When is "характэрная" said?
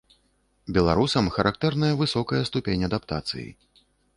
1.35-1.91